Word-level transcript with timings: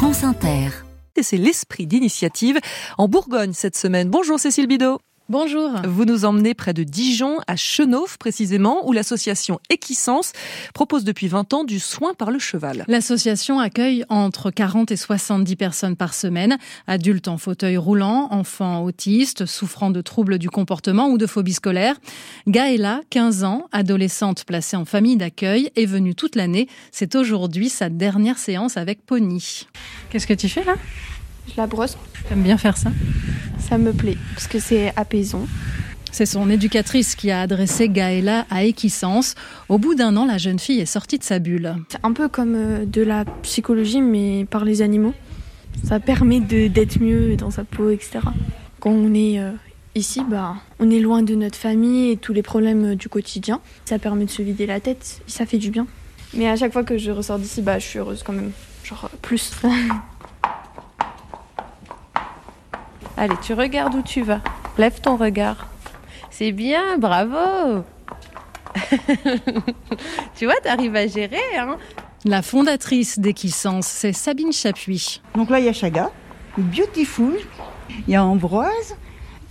France 0.00 0.24
Inter. 0.24 0.70
Et 1.14 1.22
c'est 1.22 1.36
l'esprit 1.36 1.86
d'initiative 1.86 2.58
en 2.96 3.06
Bourgogne 3.06 3.52
cette 3.52 3.76
semaine. 3.76 4.08
Bonjour 4.08 4.40
Cécile 4.40 4.66
Bidot. 4.66 4.98
Bonjour. 5.30 5.70
Vous 5.86 6.06
nous 6.06 6.24
emmenez 6.24 6.54
près 6.54 6.74
de 6.74 6.82
Dijon, 6.82 7.36
à 7.46 7.54
Chenauve 7.54 8.18
précisément, 8.18 8.88
où 8.88 8.92
l'association 8.92 9.60
Equisens 9.70 10.32
propose 10.74 11.04
depuis 11.04 11.28
20 11.28 11.54
ans 11.54 11.62
du 11.62 11.78
soin 11.78 12.14
par 12.14 12.32
le 12.32 12.40
cheval. 12.40 12.84
L'association 12.88 13.60
accueille 13.60 14.04
entre 14.08 14.50
40 14.50 14.90
et 14.90 14.96
70 14.96 15.54
personnes 15.54 15.94
par 15.94 16.14
semaine, 16.14 16.58
adultes 16.88 17.28
en 17.28 17.38
fauteuil 17.38 17.76
roulant, 17.76 18.26
enfants 18.32 18.82
autistes, 18.82 19.46
souffrant 19.46 19.90
de 19.90 20.00
troubles 20.00 20.38
du 20.38 20.50
comportement 20.50 21.10
ou 21.10 21.16
de 21.16 21.28
phobie 21.28 21.54
scolaire. 21.54 21.94
Gaëla, 22.48 23.02
15 23.10 23.44
ans, 23.44 23.68
adolescente 23.70 24.42
placée 24.42 24.76
en 24.76 24.84
famille 24.84 25.16
d'accueil, 25.16 25.70
est 25.76 25.86
venue 25.86 26.16
toute 26.16 26.34
l'année. 26.34 26.66
C'est 26.90 27.14
aujourd'hui 27.14 27.68
sa 27.68 27.88
dernière 27.88 28.38
séance 28.38 28.76
avec 28.76 29.06
Pony. 29.06 29.68
Qu'est-ce 30.10 30.26
que 30.26 30.34
tu 30.34 30.48
fais 30.48 30.64
là? 30.64 30.74
Je 31.46 31.52
la 31.56 31.68
brosse. 31.68 31.96
T'aimes 32.28 32.42
bien 32.42 32.58
faire 32.58 32.76
ça? 32.76 32.90
Ça 33.68 33.78
me 33.78 33.92
plaît 33.92 34.16
parce 34.34 34.46
que 34.46 34.58
c'est 34.58 34.92
apaisant. 34.96 35.46
C'est 36.12 36.26
son 36.26 36.50
éducatrice 36.50 37.14
qui 37.14 37.30
a 37.30 37.40
adressé 37.40 37.88
Gaëla 37.88 38.44
à 38.50 38.64
Equisens. 38.64 39.34
Au 39.68 39.78
bout 39.78 39.94
d'un 39.94 40.16
an, 40.16 40.26
la 40.26 40.38
jeune 40.38 40.58
fille 40.58 40.80
est 40.80 40.86
sortie 40.86 41.18
de 41.18 41.24
sa 41.24 41.38
bulle. 41.38 41.76
C'est 41.88 42.00
un 42.02 42.12
peu 42.12 42.28
comme 42.28 42.54
euh, 42.56 42.84
de 42.84 43.02
la 43.02 43.24
psychologie 43.42 44.00
mais 44.00 44.44
par 44.44 44.64
les 44.64 44.82
animaux. 44.82 45.14
Ça 45.84 46.00
permet 46.00 46.40
d'être 46.40 47.00
mieux 47.00 47.36
dans 47.36 47.50
sa 47.50 47.64
peau, 47.64 47.90
etc. 47.90 48.18
Quand 48.80 48.90
on 48.90 49.14
est 49.14 49.38
euh, 49.38 49.52
ici, 49.94 50.20
bah, 50.28 50.56
on 50.80 50.90
est 50.90 50.98
loin 50.98 51.22
de 51.22 51.34
notre 51.36 51.56
famille 51.56 52.10
et 52.10 52.16
tous 52.16 52.32
les 52.32 52.42
problèmes 52.42 52.92
euh, 52.92 52.94
du 52.96 53.08
quotidien. 53.08 53.60
Ça 53.84 53.98
permet 53.98 54.24
de 54.24 54.30
se 54.30 54.42
vider 54.42 54.66
la 54.66 54.80
tête, 54.80 55.22
ça 55.28 55.46
fait 55.46 55.58
du 55.58 55.70
bien. 55.70 55.86
Mais 56.34 56.48
à 56.48 56.56
chaque 56.56 56.72
fois 56.72 56.82
que 56.82 56.98
je 56.98 57.12
ressors 57.12 57.38
d'ici, 57.38 57.62
bah, 57.62 57.78
je 57.78 57.86
suis 57.86 57.98
heureuse 57.98 58.22
quand 58.24 58.32
même. 58.32 58.50
Genre 58.84 59.08
plus. 59.22 59.52
Allez, 63.20 63.34
tu 63.42 63.52
regardes 63.52 63.94
où 63.94 64.00
tu 64.00 64.22
vas. 64.22 64.40
Lève 64.78 64.98
ton 65.02 65.16
regard. 65.16 65.68
C'est 66.30 66.52
bien, 66.52 66.96
bravo. 66.96 67.84
tu 70.38 70.46
vois, 70.46 70.54
t'arrives 70.62 70.96
à 70.96 71.06
gérer. 71.06 71.36
Hein 71.58 71.76
La 72.24 72.40
fondatrice 72.40 73.18
d'Equisens, 73.18 73.84
c'est 73.84 74.14
Sabine 74.14 74.54
Chapuis. 74.54 75.20
Donc 75.34 75.50
là, 75.50 75.60
il 75.60 75.66
y 75.66 75.68
a 75.68 75.74
Chaga, 75.74 76.10
Beautiful, 76.56 77.38
il 78.08 78.14
y 78.14 78.16
a 78.16 78.24
Ambroise, 78.24 78.96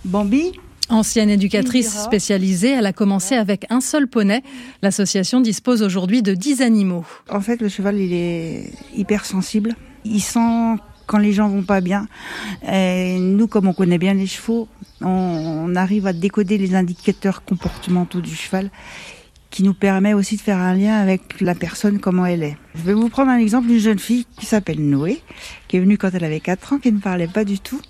Bambi. 0.04 0.50
Ancienne 0.88 1.30
éducatrice 1.30 1.96
spécialisée, 1.96 2.70
elle 2.70 2.86
a 2.86 2.92
commencé 2.92 3.36
avec 3.36 3.66
un 3.70 3.80
seul 3.80 4.08
poney. 4.08 4.42
L'association 4.82 5.40
dispose 5.40 5.84
aujourd'hui 5.84 6.22
de 6.22 6.34
10 6.34 6.60
animaux. 6.62 7.04
En 7.30 7.40
fait, 7.40 7.62
le 7.62 7.68
cheval, 7.68 8.00
il 8.00 8.12
est 8.12 8.72
hypersensible. 8.96 9.76
Il 10.04 10.20
sent 10.20 10.74
quand 11.10 11.18
les 11.18 11.32
gens 11.32 11.48
vont 11.48 11.64
pas 11.64 11.80
bien. 11.80 12.06
Et 12.70 13.18
nous, 13.18 13.48
comme 13.48 13.66
on 13.66 13.72
connaît 13.72 13.98
bien 13.98 14.14
les 14.14 14.28
chevaux, 14.28 14.68
on, 15.00 15.74
arrive 15.74 16.06
à 16.06 16.12
décoder 16.12 16.56
les 16.56 16.76
indicateurs 16.76 17.42
comportementaux 17.44 18.20
du 18.20 18.34
cheval 18.34 18.70
qui 19.50 19.64
nous 19.64 19.74
permet 19.74 20.14
aussi 20.14 20.36
de 20.36 20.40
faire 20.40 20.58
un 20.58 20.74
lien 20.74 20.94
avec 20.94 21.40
la 21.40 21.56
personne, 21.56 21.98
comment 21.98 22.26
elle 22.26 22.44
est. 22.44 22.56
Je 22.76 22.82
vais 22.82 22.94
vous 22.94 23.08
prendre 23.08 23.32
un 23.32 23.38
exemple 23.38 23.66
d'une 23.66 23.80
jeune 23.80 23.98
fille 23.98 24.24
qui 24.38 24.46
s'appelle 24.46 24.80
Noé, 24.80 25.20
qui 25.66 25.78
est 25.78 25.80
venue 25.80 25.98
quand 25.98 26.10
elle 26.14 26.22
avait 26.22 26.38
4 26.38 26.74
ans, 26.74 26.78
qui 26.78 26.92
ne 26.92 27.00
parlait 27.00 27.26
pas 27.26 27.44
du 27.44 27.58
tout, 27.58 27.80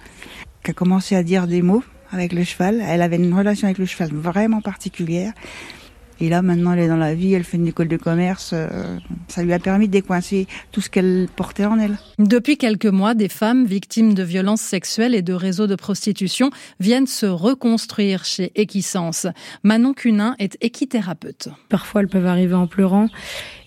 qui 0.64 0.70
a 0.70 0.74
commencé 0.74 1.14
à 1.14 1.22
dire 1.22 1.46
des 1.46 1.60
mots 1.60 1.84
avec 2.12 2.32
le 2.32 2.42
cheval. 2.42 2.82
Elle 2.82 3.02
avait 3.02 3.16
une 3.16 3.34
relation 3.34 3.66
avec 3.66 3.76
le 3.76 3.84
cheval 3.84 4.10
vraiment 4.14 4.62
particulière. 4.62 5.34
Et 6.20 6.28
là, 6.28 6.42
maintenant, 6.42 6.72
elle 6.72 6.80
est 6.80 6.88
dans 6.88 6.96
la 6.96 7.14
vie, 7.14 7.32
elle 7.32 7.44
fait 7.44 7.56
une 7.56 7.68
école 7.68 7.88
de 7.88 7.96
commerce. 7.96 8.50
euh, 8.52 8.98
ça 9.28 9.42
lui 9.42 9.52
a 9.52 9.58
permis 9.58 9.86
de 9.86 9.92
décoincer 9.92 10.46
tout 10.70 10.80
ce 10.80 10.90
qu'elle 10.90 11.28
portait 11.34 11.64
en 11.64 11.78
elle. 11.78 11.98
Depuis 12.18 12.58
quelques 12.58 12.86
mois, 12.86 13.14
des 13.14 13.28
femmes 13.28 13.64
victimes 13.64 14.12
de 14.12 14.22
violences 14.22 14.60
sexuelles 14.60 15.14
et 15.14 15.22
de 15.22 15.32
réseaux 15.32 15.66
de 15.66 15.76
prostitution 15.76 16.50
viennent 16.78 17.06
se 17.06 17.26
reconstruire 17.26 18.24
chez 18.24 18.52
Equisens. 18.54 19.28
Manon 19.62 19.94
Cunin 19.94 20.34
est 20.38 20.58
équithérapeute. 20.60 21.48
Parfois, 21.69 22.03
elles 22.03 22.08
peuvent 22.08 22.26
arriver 22.26 22.54
en 22.54 22.66
pleurant. 22.66 23.08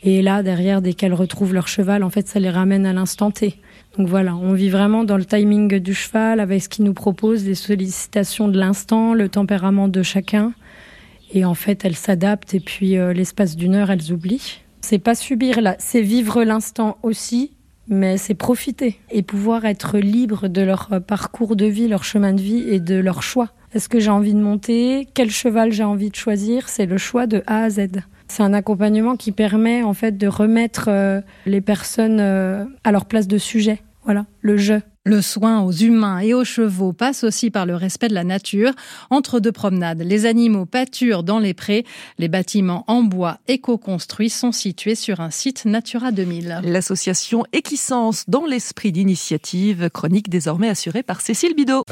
Et 0.04 0.22
là, 0.22 0.44
derrière, 0.44 0.82
dès 0.82 0.94
qu'elles 0.94 1.14
retrouvent 1.14 1.54
leur 1.54 1.68
cheval, 1.68 2.04
en 2.04 2.10
fait, 2.10 2.28
ça 2.28 2.40
les 2.40 2.50
ramène 2.52 2.86
à 2.86 2.94
l'instant 2.94 3.32
T. 3.32 3.56
Donc 3.98 4.08
voilà, 4.08 4.36
on 4.36 4.54
vit 4.54 4.70
vraiment 4.70 5.04
dans 5.04 5.18
le 5.18 5.26
timing 5.26 5.80
du 5.80 5.94
cheval, 5.94 6.40
avec 6.40 6.62
ce 6.62 6.70
qu'il 6.70 6.84
nous 6.84 6.94
propose, 6.94 7.46
les 7.46 7.56
sollicitations 7.56 8.48
de 8.48 8.60
l'instant, 8.60 9.14
le 9.14 9.30
tempérament 9.30 9.88
de 9.88 10.04
chacun. 10.04 10.54
Et 11.34 11.46
en 11.46 11.56
fait, 11.56 11.84
elles 11.84 11.96
s'adaptent 11.96 12.54
et 12.54 12.60
puis 12.60 12.98
euh, 12.98 13.12
l'espace 13.12 13.56
d'une 13.56 13.74
heure, 13.74 13.90
elles 13.90 14.14
oublient. 14.14 14.62
C'est 14.82 15.00
pas 15.00 15.16
subir 15.16 15.62
là, 15.62 15.76
c'est 15.80 16.02
vivre 16.02 16.44
l'instant 16.44 16.98
aussi, 17.02 17.54
mais 17.88 18.18
c'est 18.18 18.36
profiter 18.36 19.00
et 19.10 19.24
pouvoir 19.24 19.66
être 19.66 19.98
libre 19.98 20.48
de 20.48 20.62
leur 20.62 20.90
euh, 20.94 21.00
parcours 21.00 21.56
de 21.56 21.66
vie, 21.66 21.88
leur 21.88 22.04
chemin 22.04 22.34
de 22.34 22.42
vie 22.42 22.64
et 22.70 22.80
de 22.80 22.96
leur 22.96 23.24
choix. 23.24 23.50
Est-ce 23.74 23.90
que 23.90 24.00
j'ai 24.00 24.12
envie 24.12 24.36
de 24.36 24.42
monter? 24.42 25.08
Quel 25.16 25.32
cheval 25.32 25.72
j'ai 25.72 25.84
envie 25.84 26.12
de 26.12 26.16
choisir? 26.16 26.70
C'est 26.70 26.86
le 26.86 27.00
choix 27.00 27.26
de 27.26 27.42
A 27.48 27.64
à 27.64 27.70
Z. 27.72 27.88
C'est 28.28 28.44
un 28.44 28.54
accompagnement 28.54 29.16
qui 29.16 29.32
permet 29.32 29.82
en 29.82 29.94
fait 29.94 30.16
de 30.18 30.28
remettre 30.28 30.86
euh, 30.90 31.22
les 31.48 31.62
personnes 31.62 32.20
à 32.20 32.92
leur 32.92 33.06
place 33.06 33.28
de 33.28 33.40
sujet. 33.40 33.82
Voilà, 34.06 34.26
le 34.42 34.58
je. 34.58 34.76
Le 35.06 35.22
soin 35.22 35.62
aux 35.62 35.72
humains 35.74 36.20
et 36.20 36.34
aux 36.34 36.46
chevaux 36.46 36.94
passe 36.94 37.26
aussi 37.26 37.52
par 37.52 37.66
le 37.66 37.76
respect 37.76 38.08
de 38.08 38.14
la 38.14 38.24
nature. 38.24 38.72
Entre 39.10 39.42
deux 39.42 39.52
promenades, 39.52 40.02
les 40.02 40.26
animaux 40.26 40.66
pâturent 40.66 41.24
dans 41.24 41.40
les 41.40 41.54
prés. 41.54 41.86
Les 42.20 42.30
bâtiments 42.30 42.86
en 42.88 43.04
bois 43.04 43.38
éco-construits 43.50 44.30
sont 44.30 44.54
situés 44.54 44.96
sur 44.96 45.20
un 45.20 45.30
site 45.30 45.66
Natura 45.66 46.14
2000. 46.14 46.62
L'association 46.64 47.44
Equisens 47.52 48.24
dans 48.30 48.46
l'esprit 48.46 48.94
d'initiative, 48.94 49.90
chronique 49.90 50.30
désormais 50.30 50.70
assurée 50.70 51.04
par 51.04 51.20
Cécile 51.20 51.54
Bidot. 51.54 51.84